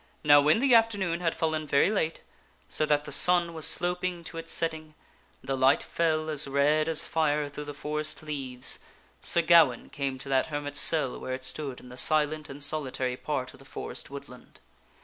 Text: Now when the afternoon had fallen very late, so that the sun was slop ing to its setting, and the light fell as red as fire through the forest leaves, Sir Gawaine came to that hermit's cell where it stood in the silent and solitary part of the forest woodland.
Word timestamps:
Now 0.23 0.41
when 0.41 0.57
the 0.57 0.73
afternoon 0.73 1.19
had 1.19 1.35
fallen 1.35 1.67
very 1.67 1.91
late, 1.91 2.21
so 2.67 2.87
that 2.87 3.05
the 3.05 3.11
sun 3.11 3.53
was 3.53 3.67
slop 3.67 4.03
ing 4.03 4.23
to 4.23 4.39
its 4.39 4.51
setting, 4.51 4.95
and 5.43 5.47
the 5.49 5.55
light 5.55 5.83
fell 5.83 6.27
as 6.27 6.47
red 6.47 6.89
as 6.89 7.05
fire 7.05 7.47
through 7.47 7.65
the 7.65 7.73
forest 7.75 8.23
leaves, 8.23 8.79
Sir 9.21 9.43
Gawaine 9.43 9.91
came 9.91 10.17
to 10.17 10.29
that 10.29 10.47
hermit's 10.47 10.79
cell 10.79 11.19
where 11.19 11.35
it 11.35 11.43
stood 11.43 11.79
in 11.79 11.89
the 11.89 11.97
silent 11.97 12.49
and 12.49 12.63
solitary 12.63 13.15
part 13.15 13.53
of 13.53 13.59
the 13.59 13.63
forest 13.63 14.09
woodland. 14.09 14.59